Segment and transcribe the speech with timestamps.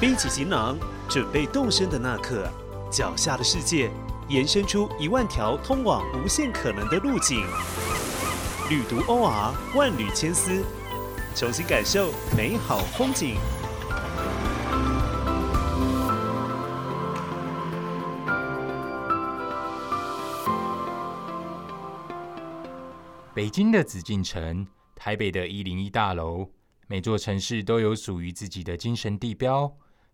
[0.00, 0.78] 背起行囊，
[1.10, 2.50] 准备动身的那刻，
[2.90, 3.90] 脚下的世界
[4.28, 7.44] 延伸出一万条通往无限可能的路径。
[8.70, 10.64] 旅途 OR 万缕千丝，
[11.36, 13.36] 重新感受美好风景。
[23.34, 26.48] 北京的紫禁城，台北的一零一大楼，
[26.86, 29.70] 每座城市都有属于自己的精神地标。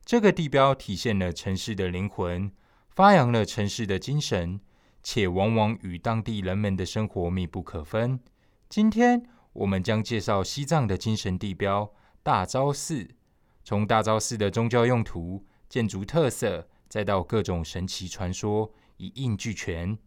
[0.06, 2.52] 这个地标体现了城市的灵魂，
[2.91, 4.60] 发扬了城市的精神，
[5.02, 8.20] 且往往与当地人们的生活密不可分。
[8.69, 11.92] 今天我们将介绍西藏的精神地标
[12.23, 13.16] 大昭寺，
[13.64, 19.98] 从大昭寺的宗教用途、建筑特色，再到各种神奇传说，一应俱全。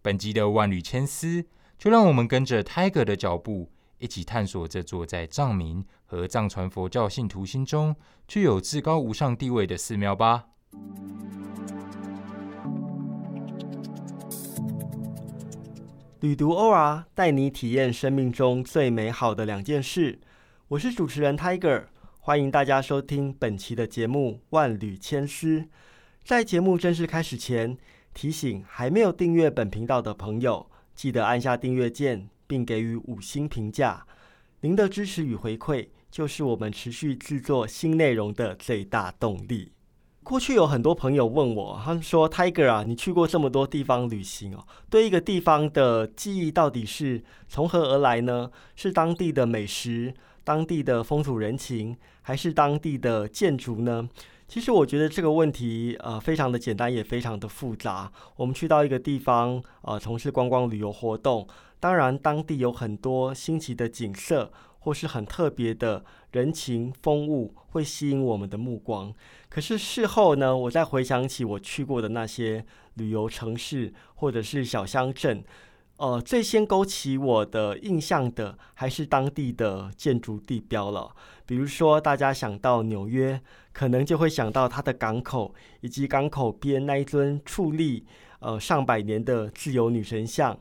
[0.00, 1.44] 本集的万缕千丝，
[1.76, 3.70] 就让我们跟着 Tiger 的脚步。
[3.98, 7.96] 一起探索这座在藏民和藏传佛教信徒心中
[8.28, 10.44] 具有至高无上地位的寺庙吧。
[16.20, 20.20] 旅途 OR 带你体验生命中最美好的两件事。
[20.68, 21.86] 我是主持人 Tiger，
[22.20, 25.60] 欢迎大家收听本期的节目《万缕千丝》。
[26.22, 27.78] 在节目正式开始前，
[28.12, 32.28] 提醒还没有订阅本频道的朋友，记得按下订阅键。
[32.44, 34.06] 并给予五星评价，
[34.60, 39.72] 您的支持与回馈就是我们持续制作新内容的最大动力。
[40.22, 48.50] 过去有很多朋友问我，他们说：“Tiger 啊，你去过这么多地方旅行哦，对一个地方的记忆到底是从何而来呢？
[48.76, 54.08] 是当地的美食、当地的风土人情，还是当地的建筑呢？”
[54.46, 58.12] 其实我觉得这个问题呃非常的简单，也非常的复杂。
[58.36, 61.48] 我们去到一个地方呃从事观光旅游活动。
[61.80, 64.52] 当然，当地有很多新奇的景色，
[64.82, 69.12] 或是很特别的人情风物，会吸引我们的目光。
[69.48, 75.44] 可是事后呢，我再回想起我去过的那些旅游城市或者是小乡镇，
[75.98, 81.14] 呃，最先勾起我的印象的还是当地的建筑地标了。
[81.46, 83.40] 比如说，大家想到纽约，
[83.72, 88.04] 可能就会想到它的港口，以及港口边那一尊矗立
[88.40, 90.58] 呃上百年的自由女神像。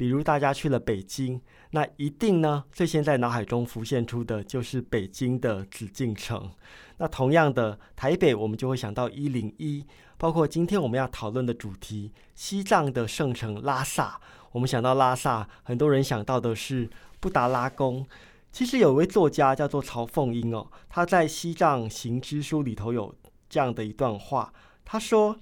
[0.00, 1.38] 比如大家去了北京，
[1.72, 6.50] 那一定呢，最先在脑海中浮现出的就是北京的紫禁城。
[6.96, 9.84] 那同样的，台北我们就会想到一零一，
[10.16, 14.18] 包括今天我们要讨论的主题——西藏的圣城拉萨。
[14.52, 16.88] 我们想到拉萨，很多人想到的是
[17.20, 18.06] 布达拉宫。
[18.50, 23.14] 其实有一位作家叫做曹凤英哦，他在《西藏行之书》里头有
[23.50, 24.50] 这样的一段话，
[24.82, 25.38] 他说：“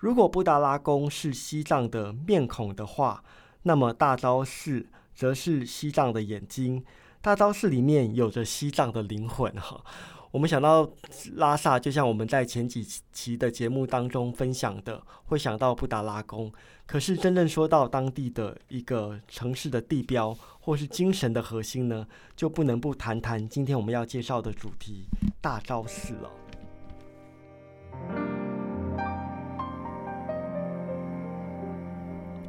[0.00, 3.22] 如果布达拉宫是西藏的面孔的话。”
[3.62, 6.84] 那么大昭寺则是西藏的眼睛，
[7.20, 9.84] 大昭寺里面有着西藏的灵魂哈。
[10.30, 10.88] 我们想到
[11.34, 16.52] 拉萨，就像我们在前几期的节目当中分享的，会想到布达拉宫。
[16.86, 22.06] 可是真正说到当地的一个城市的地标，或是精神的核心呢，
[22.36, 25.04] 就不能不谈谈今天我们要介绍的主题——
[25.42, 26.30] 大昭寺了。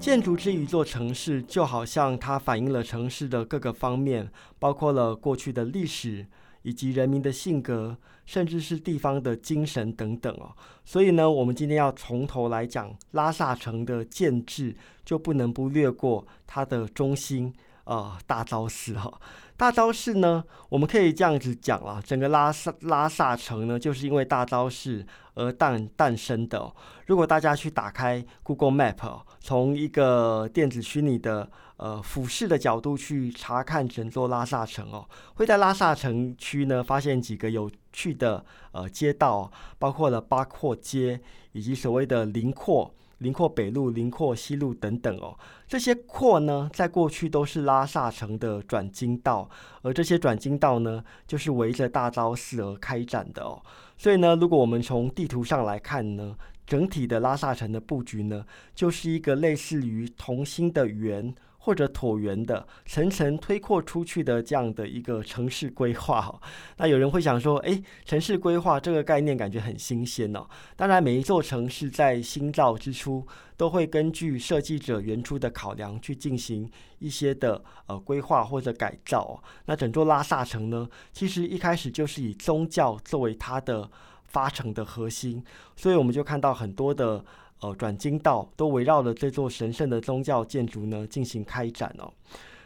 [0.02, 6.26] 建筑之一座城市，就好像它反映了城市的各个方面，包括了过去的历史，
[6.64, 7.96] 以及人民的性格，
[8.26, 10.52] 甚至是地方的精神等等哦。
[10.84, 14.76] 所以呢，我们今天要从头来讲拉萨城的建制，
[15.06, 19.22] 就不能不略过它的中心啊大昭寺哈。
[19.62, 25.06] 大昭寺呢，我们可以这样子讲啊，整个拉萨拉萨城呢，就是因为大昭寺
[25.36, 26.74] 而诞诞生的。
[27.06, 42.92] 如果大家去打开 Google Map，从一个电子虚拟的呃俯视的角度去查看整座拉萨城哦，会在拉萨城区呢发现几个有趣的呃街道，包括了八廓街以及所谓的林廓。
[43.22, 45.38] 林廓北路、林廓西路等等哦，
[45.68, 49.48] 这些廓呢，在过去都是拉萨城的转经道，
[49.84, 53.62] 而这些转经道呢，就是围着大昭寺而开展的哦。
[53.96, 56.36] 所以呢，如果我们从地图上来看呢，
[56.66, 58.44] 整体的拉萨城的布局呢，
[58.74, 61.34] 就是一个类似于同心的圆。
[61.64, 66.42] 或者椭圆的层层推扩出去的这样的一个城市规划哈，
[66.78, 70.44] 那有人会想说，哎，城市规划这个概念感觉很新鲜哦。
[70.76, 73.26] 当然，每一座城市在新造之初，
[73.56, 76.68] 都会根据设计者原初的考量去进行
[76.98, 79.40] 一些的呃规划或者改造。
[79.66, 83.88] 那整座拉萨城呢，其实一开始就是以宗教作为它的
[84.24, 85.44] 发城的核心，
[85.76, 87.24] 所以我们就看到很多的。
[87.62, 92.12] 呃，转经道都围绕着这座神圣的宗教建筑呢进行开展哦。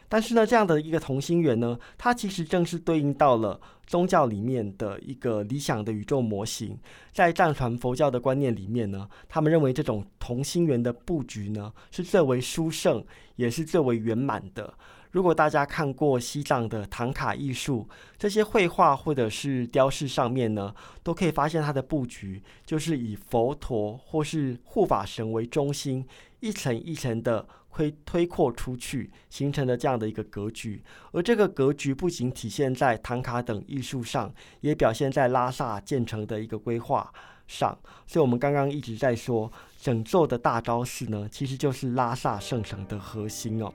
[0.08, 6.78] 但是呢，这样的一个同心圆呢，它其实正是对应到了宗教里面的一个理想的宇宙模型。
[7.12, 13.04] 在藏传佛教的观念里面呢，他们认为这种同心圆的布局呢，是最为殊胜，
[13.34, 14.72] 也是最为圆满的。
[15.16, 26.06] 如果大家看过西藏的唐卡艺术，这些绘画或者是雕饰上面呢，都可以发现它的布局就是以佛陀或是护法神为中心，
[26.40, 30.84] 一层一层的推推扩出去，形成了这样的一个格局。
[31.12, 34.30] 而这个格局不仅体现在唐卡等艺术上，
[34.60, 37.10] 也表现在拉萨建成的一个规划
[37.46, 37.74] 上。
[38.06, 43.72] 所以，我们刚刚一直在说，整座的大昭寺呢，其实就是拉萨圣城的核心哦。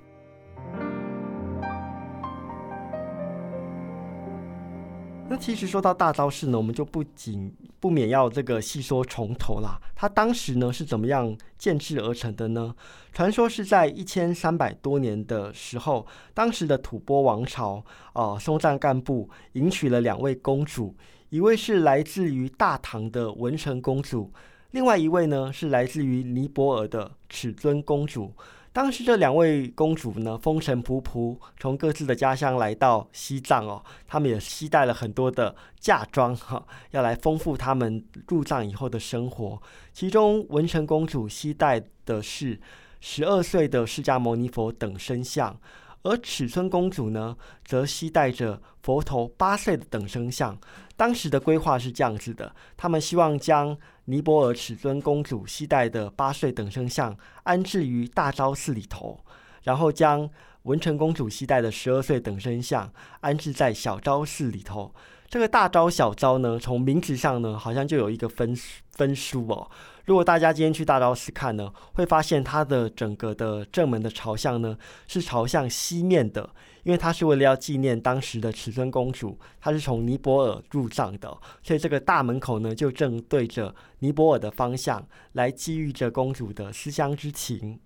[5.32, 9.80] 那其实说到大昭寺呢，我们就不仅不免要这个细说从头啦。
[9.96, 12.76] 它当时呢是怎么样建制而成的呢？
[13.14, 17.82] 传说是在一千三百多年的时候，当时的吐蕃王朝
[18.12, 20.94] 啊，松赞干布迎娶了两位公主，
[21.30, 24.30] 一位是来自于大唐的文成公主，
[24.72, 28.34] 另外一位呢是来自于尼泊尔的尺尊公主。
[28.74, 39.62] 当时这两位公主呢，风尘仆仆，从各自的家乡来到西藏哦，他们也携带了很多的嫁妆哈，要来丰富他们入藏以后的生活。
[39.92, 42.58] 其中文成公主携带的是
[43.02, 45.60] 十二岁的释迦牟尼佛等身像，
[46.04, 50.58] 而尺寸公主呢，则携带着佛头八岁的等身像。
[50.98, 59.20] 当时的规划是这样子的，他们希望将尼泊尔尺尊公主携带的八岁等身像安置于大昭寺里头，
[59.64, 60.30] 然后将
[60.64, 64.94] 文成公主携带的十二岁等身像安置在小昭寺里头。
[65.28, 68.56] 这个大昭小昭呢，从名字上呢，好像就有一个分
[68.92, 69.72] 分殊哦。
[70.06, 74.78] 如果大家今天去大昭寺看呢，会发现它的整个的正门的朝向呢，
[75.08, 76.50] 是朝向西面的。
[76.84, 87.80] 因为它是为了要纪念当时的尺尊公主，她是从尼泊尔入藏的，所以这个大门口呢就正对着尼泊尔的方向，来寄予着公主的思乡之情。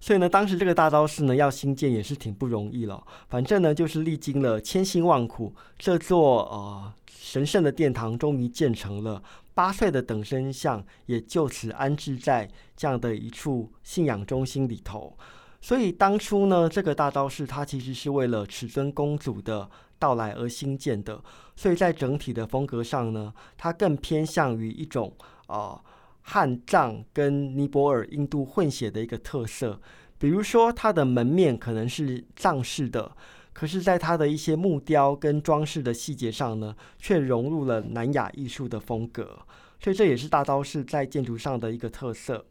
[0.00, 9.22] 所以呢，当时这个大昭寺呢要兴建也是挺不容易了，反正呢就是历经了千辛万苦，这座呃神圣的殿堂终于建成了，
[9.56, 15.16] 八岁的等身像也就此安置在这样的一处信仰中心里头。
[15.62, 19.68] 所以当初呢，这个大昭寺它其实是为了尺尊公主的
[19.98, 21.24] 到来而兴建的，
[21.56, 25.10] 所以在整体的风格上呢，它更偏向于一种
[25.46, 25.80] 啊
[26.20, 29.80] 汉藏跟尼泊尔、印度混血的一个特色。
[30.18, 33.10] 比如说，它的门面可能是藏式的，
[33.58, 39.38] 可是在它的一些木雕跟装饰的细节上呢，却融入了南亚艺术的风格。
[39.80, 42.44] 所以这也是大昭寺在建筑上的一个特色。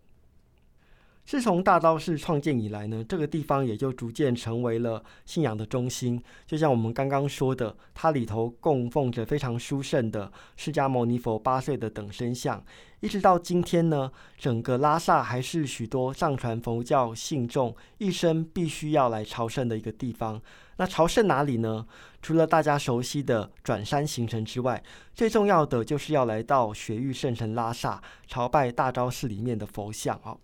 [1.23, 6.19] 自从大昭寺创建以来呢，这个地方也就逐渐成为了信仰的中心。
[6.47, 12.63] 就像我们刚刚说的，它里头供奉着非常殊胜的释迦牟尼佛八岁的等身像。
[12.99, 20.41] 一直到今天呢，整个拉萨还是许多藏传佛教信众一生必须要来朝圣的一个地方。
[20.77, 21.85] 那朝圣哪里呢？
[22.21, 24.83] 除了大家熟悉的转山行程之外，
[25.13, 30.35] 最重要的就是要来到雪域圣城拉萨，朝拜大昭寺里面的佛像啊。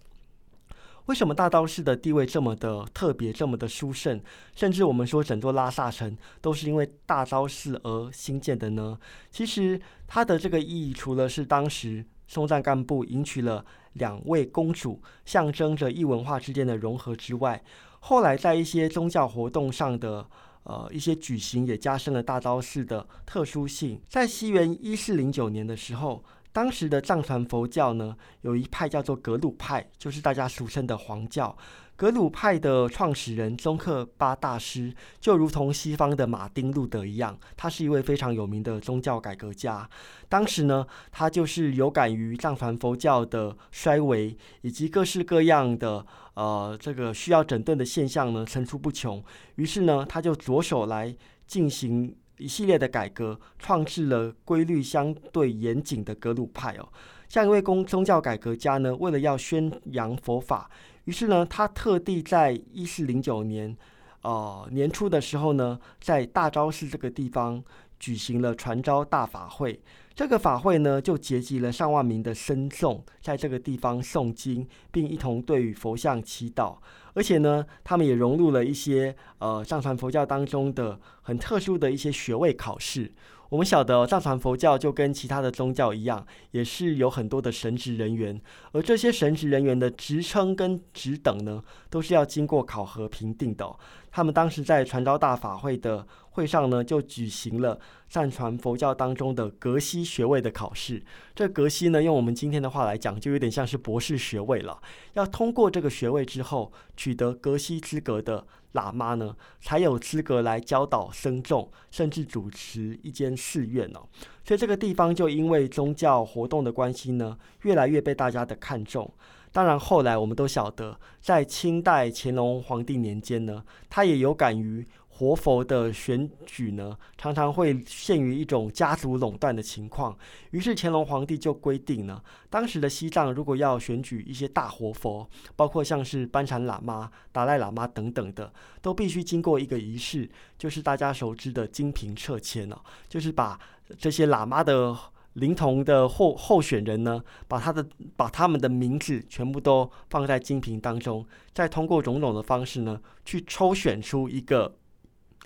[1.08, 4.22] 为什么大昭寺的地位这么的特别，这么的殊胜？
[4.56, 8.98] 甚至我们说整座拉萨城都是因为大昭寺而兴建的呢？
[9.32, 17.62] 其实它的这个意义，除了是当时松赞干布迎娶了两位公主，象征着异文化之间的融合之外，
[18.02, 20.28] 后来在一些宗教活动上的
[20.64, 24.02] 呃一些举行，也加深了大昭寺的特殊性。
[24.10, 26.24] 在西元一四零九年的时候。
[26.54, 31.56] 当时的藏传佛教呢，有一派叫做格鲁派，就是大家俗称的黄教。
[31.96, 39.88] 格鲁派的创始人宗喀巴大师，就如同西方的马丁路德一样，他是一位非常有名的宗教改革家。
[40.28, 46.04] 当时呢，他就是有感于藏传佛教的衰微，以及各式各样的
[46.34, 49.24] 呃这个需要整顿的现象呢层出不穷。
[49.56, 51.16] 于是呢，他就着手来
[51.46, 52.16] 进行。
[52.42, 56.90] 一系列的改革，创制了规律相对严谨的格鲁派哦。
[57.30, 60.70] 像一位公宗教改革家呢，为了要宣扬佛法，
[61.06, 63.78] 于是呢，他特地在一四零九年，
[64.24, 67.64] 呃年初的时候呢，在大昭寺这个地方
[68.02, 69.80] 举行了传召大法会。
[70.16, 76.78] 这个法会呢，就结集了上万名的僧众，在这个地方诵经，并一同对于佛像祈祷。
[77.14, 83.14] 而且呢，他们也融入了一些呃藏传佛教当中的很特殊的一些学位考试。
[83.50, 88.40] 我们晓得藏传佛教就跟其他的宗教一样，也是有很多的神职人员，
[88.72, 93.70] 而这些神职人员的职称跟职等呢，都是要经过考核评定的。
[94.10, 101.02] 他们当时在传召大法会的会上呢，就举行了藏传佛教当中的格西学位的考试。
[101.34, 104.82] 这格西呢，用我们今天的话来讲，就有点像是博士学位了。
[105.14, 108.46] 要通过这个学位之后，取得格西资格的。
[108.74, 114.08] 喇嘛呢，才有资格来教导僧众，甚至主持一间寺院哦。
[114.46, 119.14] 所以这个地方就因为宗教活动的关系呢，越来越被大家的看重。
[119.52, 124.88] 当然，后来我们都晓得，在清代乾隆皇帝年间呢，他也有感于。
[125.22, 130.18] 活佛的选举呢，常常会陷于一种家族垄断的情况。
[130.50, 138.52] 于是乾隆皇帝就规定呢，当时的西藏如果要选举一些大活佛，包括像是班禅喇嘛、达赖喇嘛等等的，
[138.82, 143.60] 都必须经过一个仪式，就是大家熟知的金瓶撤签了，就是把
[144.00, 144.98] 这些喇嘛的
[145.34, 151.24] 灵童的候候选人呢，把他的把他们的名字全部都放在金瓶当中，
[151.54, 154.78] 再通过种种的方式呢，去抽选出一个。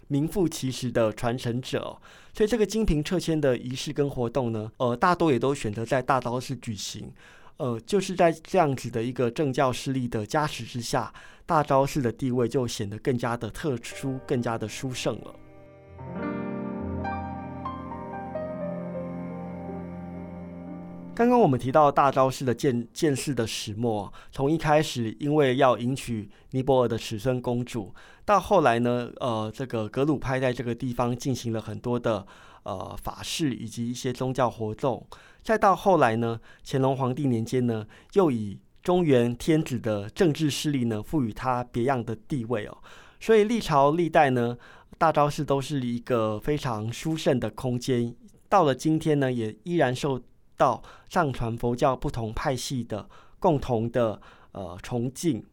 [0.07, 1.97] 名副其实的传承者，
[2.33, 7.11] 所以这个金瓶撤迁的仪式跟活动呢，呃，大多也都选择在大昭寺举行，
[7.57, 11.13] 呃，就是在这样子的一个政教势力的加持之下，
[11.45, 15.35] 大昭寺的地位就显得更加的特殊，更加的殊胜了。
[21.15, 27.95] 刚刚我们提到大昭寺的建建寺的始末，从一开始因为要迎娶尼泊尔的尺孙公主，
[28.25, 32.27] 到后来呢，呃，这个格鲁派在这个地方进行了很多的
[32.63, 35.07] 呃法事以及一些宗教活动，
[35.41, 42.77] 再到后来呢，乾隆皇帝年间呢，又以中原天子的政治势力呢，赋予他别样的地位哦，
[43.21, 44.57] 所以历朝历代呢，
[44.97, 48.13] 大昭寺都是一个非常殊胜的空间，
[48.49, 50.21] 到了今天呢，也依然受。
[50.57, 53.07] 到藏传佛教不同派系的
[53.39, 54.21] 共同的
[54.51, 55.43] 呃崇敬，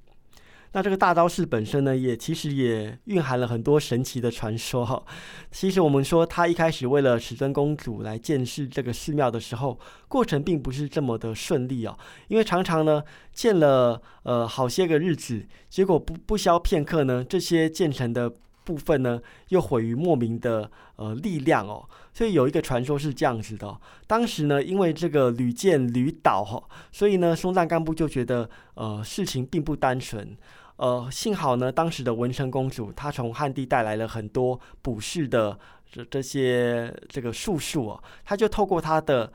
[0.73, 5.04] 那这个大昭寺本身呢，也其实也蕴含了很多神奇的传说。
[5.52, 9.78] 其实我们说，他一开始为了尺尊公主来建设这个寺庙的时候，
[10.09, 18.32] 过程并不是这么的顺利哦，因为常常呢建了呃好些个日子，结果不不消片刻呢，这些建成的。
[18.64, 30.37] 部分呢，又毁于莫名的呃力量哦，所以有一个传说是这样子的：当时呢，因为这个屡建屡倒哈，所以呢，松赞干部就觉得呃事情并不单纯。
[30.76, 35.59] 呃，幸好呢，当时的文成公主她从汉地带来了很多卜筮的
[35.90, 39.33] 这这些这个术数哦，她就透过她的。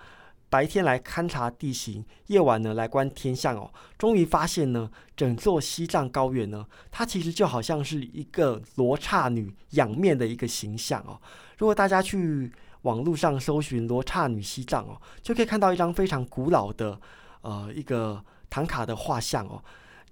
[0.49, 3.69] 白天来勘察地形，夜晚呢来观天象哦。
[3.97, 11.19] 终于发现呢，整座西藏高原呢，它其实就好像是一个罗刹女仰面的一个形象哦。
[11.57, 12.51] 如果大家去
[12.83, 16.97] 网络上搜寻罗刹女西藏哦，就可以看到一张非常古老的
[17.41, 19.61] 呃一个唐卡的画像哦，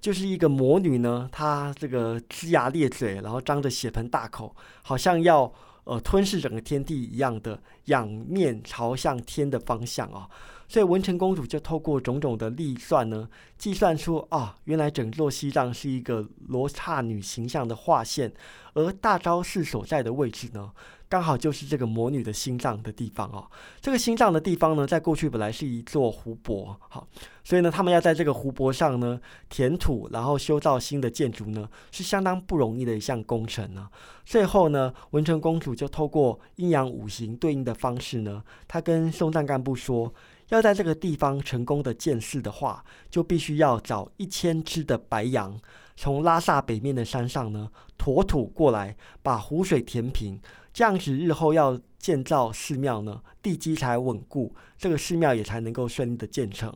[0.01, 5.53] 就是一个魔女呢，她这个龇牙咧嘴，然后张着血盆大口，好像要。
[5.85, 10.27] 呃，吞噬整个天地一样的仰面朝向天的方向啊，
[10.67, 18.33] 所以文成公主就透过种种的计算呢，计算出啊，原来整座西藏是一个罗刹女形象的画线，
[18.73, 20.71] 而大昭寺所在的位置呢。
[21.07, 23.45] 刚好就是这个魔女的心脏的地方哦。
[23.79, 27.07] 这个心脏的地方呢，在过去本来是一座湖泊，好，
[27.43, 29.19] 所以呢，他们要在这个湖泊上呢
[29.49, 33.87] 填土，然后修造新的建筑呢，是相当不容易的一项工程呢。
[34.25, 40.11] 最后呢，文成公主就透过阴阳五行对应的方式呢，她跟松赞干部说，
[40.49, 45.59] 要在这个地方成功的建寺的话，就必须要找一千只的白羊，
[45.95, 50.39] 从拉萨北面的山上呢驮土过来，把湖水填平。
[50.75, 56.69] 这样子日后要建造寺庙呢，地基才稳固，这个寺庙也才能够顺利的建成。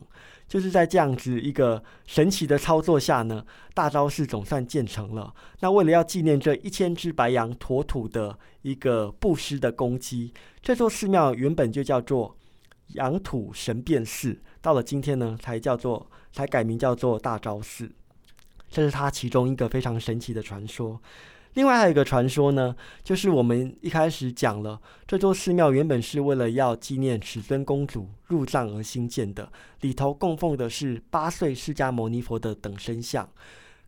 [0.48, 5.34] 就是在这样子一个神奇的操作下呢，大昭寺总算建成了。
[5.60, 12.34] 那为了要纪念这一千只白羊驮土的一个布施的功绩，这座寺庙原本就叫做
[12.94, 17.92] 羊土神变寺，到了今天呢，才叫做才改名叫做大昭寺。
[18.70, 20.98] 这是它其中一个非常神奇的传说。
[21.54, 33.28] 另外还有一个传说呢，就是我们一开始讲了，这座寺庙原本是为了要纪念尺尊公主入藏而兴建的，里头供奉的是八岁释迦牟尼佛的等身像。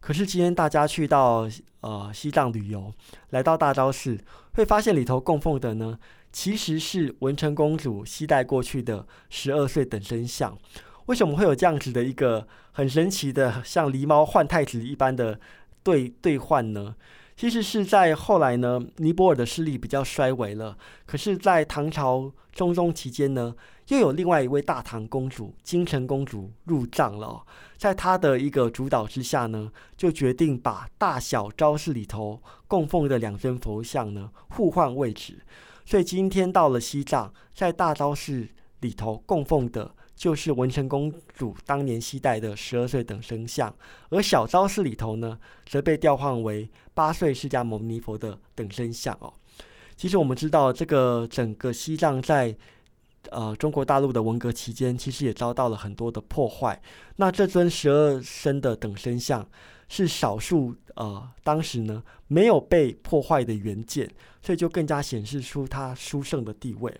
[0.00, 1.48] 可是今天大家去到
[1.80, 2.92] 呃西藏旅游，
[3.30, 4.18] 来到大昭寺，
[4.54, 5.96] 会发现里头供奉的呢，
[6.32, 10.58] 其实是文成公主西带过去的十二岁等身像。
[11.06, 15.38] 为什么会有这样子的一个很神奇的，像狸猫换太子一般的
[15.84, 16.96] 兑兑换呢？
[17.42, 20.78] 其实是在后来呢，尼泊尔的势力比较衰微了。
[21.04, 23.52] 可是，在唐朝中宗期间呢，
[23.88, 27.42] 又有另外一位大唐公主金城公主入藏了。
[27.76, 35.40] 在她的一个主导之下呢，就决定把大小昭寺里头供奉的两尊佛像呢互换位置。
[35.84, 38.46] 所以今天到了西藏，在大昭寺
[38.82, 39.92] 里头供奉的。
[40.22, 43.74] 就是文成公主当年携带的十二岁等身像，
[44.08, 45.36] 而小昭寺里头呢，
[45.66, 49.34] 则被调换为八岁释迦牟尼佛的等身像哦。
[49.96, 52.56] 其实我们知道，这个整个西藏在
[53.30, 56.80] 呃中国大陆的文革期间，其实也遭到了很多的破坏。
[57.16, 59.44] 那这尊十二身的等身像，
[59.88, 64.08] 是少数呃当时呢没有被破坏的原件，
[64.40, 66.96] 所以就更加显示出它殊胜的地位。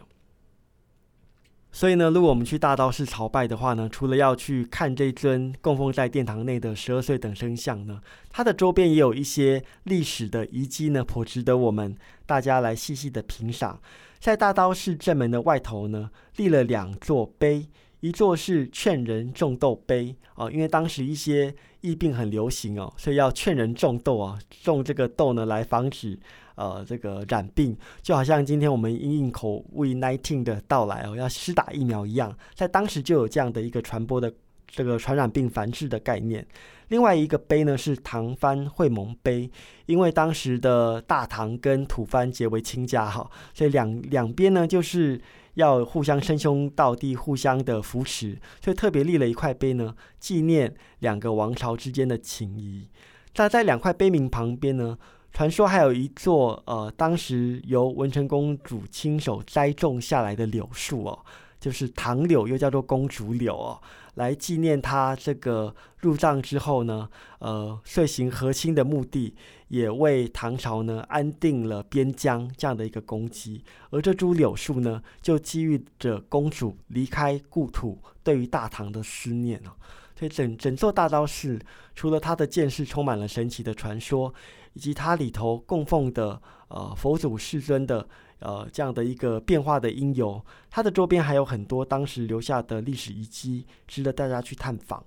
[1.74, 7.98] 所以呢，如果我们去大道寺朝拜的话呢，除了要去看这尊供奉在殿堂内的十二岁等身像呢，
[8.30, 13.80] 它的周边也有一些历史的遗迹呢，颇值得我们大家来细细的品赏。
[14.20, 17.66] 在大道寺正门的外头呢，立了两座碑，
[18.00, 26.18] 一座是劝人种豆碑啊，因为当时一些疫病很流行哦，所以要劝人种豆啊，种这个豆呢来防止。
[26.54, 34.30] 呃，这个染病就好像今天我们因应口 V-19 的到来哦，要施打疫苗一样，在当时就有这样的一个传播的
[34.68, 36.46] 这个传染病繁殖的概念。
[36.88, 39.50] 另外一个碑呢是唐蕃会盟碑，
[39.86, 45.18] 因为当时的大唐跟吐蕃结为亲家哈，所以两两边呢就是
[45.54, 52.88] 要互相称兄道弟，互相的扶持，所以特别立了一块碑呢，纪念两个王朝之间的情谊。
[53.37, 54.99] 那在两块碑铭旁边呢？
[55.35, 61.18] 传说还有一座呃，当时由文成公主亲手栽种下来的柳树哦，
[61.62, 63.81] 就是唐柳，又叫做公主柳哦，
[64.14, 69.33] 来纪念她这个入藏之后呢，呃，遂行和亲的目的，
[69.69, 73.62] 也为唐朝呢安定了边疆这样的一个功绩。
[73.90, 79.71] 而这株柳树呢，就基于着公主离开故土对于大唐的思念哦。
[80.19, 81.61] 所以整整座大昭寺，
[81.95, 84.35] 除了它的建设充满了神奇的传说。
[84.75, 88.09] 以及它里头供奉的呃佛祖世尊的
[88.42, 95.02] 呃这样的一个变化的因由，它的周边还有很多当时留下的历史遗迹，值得大家去探访。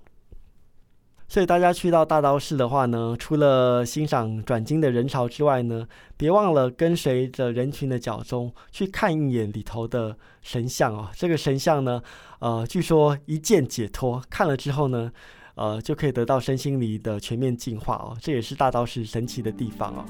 [1.28, 11.08] 所以大家去到大昭寺的话呢，除了欣赏转经的人潮之外呢，别忘了跟随着人群的脚踪去看一眼里头的神像哦。
[11.14, 12.02] 这个神像呢，
[12.38, 15.12] 呃，据说一键解脱，看了之后呢。
[15.56, 20.04] 呃，就可以得到身心灵的全面净化哦，这也是大道士神奇的地方哦。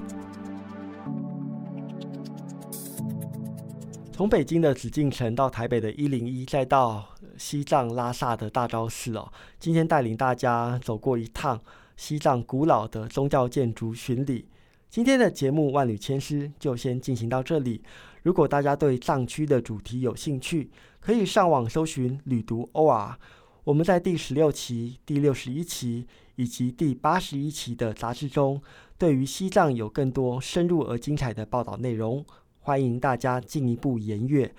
[4.17, 11.61] 从北京的紫禁城到台北的一零一，再到西藏拉萨的大昭寺哦，今天带领大家走过一趟
[11.99, 14.49] 西藏古老的宗教建筑巡礼。
[14.89, 17.83] 今天的节目万缕千丝就先进行到这里。
[18.23, 23.17] 如果大家对藏区的主题有兴趣，可以上网搜寻“旅读 OR”。
[23.65, 28.63] 我们在第十六期、第六十一期以及第八十一期的杂志中，
[28.97, 32.25] 对于西藏有更多深入而精彩的报道内容，
[32.67, 34.53] 欢迎大家进一步研阅。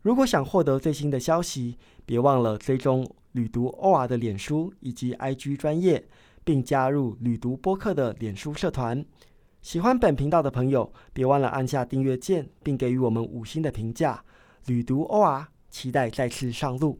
[0.00, 6.02] 如果想获得最新的消息，别忘了追踪旅读 OR 的脸书以及 IG 专业，
[6.42, 9.04] 并加入旅读播客的脸书社团。
[9.60, 14.24] 喜欢本频道的朋友，别忘了按下订阅键，并给予我们五星的评价。
[14.64, 16.98] 旅读 OR，期待再次上路。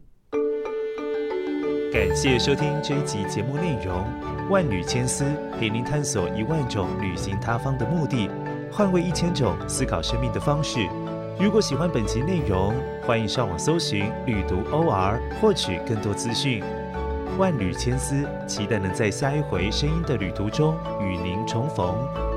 [1.91, 4.05] 感谢收听这一集节目内容，
[4.51, 5.25] 万缕千丝
[5.57, 8.29] 陪您探索一万种旅行他方的目的，
[8.71, 10.87] 换位一千种思考生命的方式。
[11.37, 12.73] 如果喜欢本集内容，
[13.05, 16.63] 欢迎上网搜寻“旅读 OR” 获取更多资讯。
[17.37, 22.30] 万缕千丝，期待能在下一回声音的旅途中与您重逢。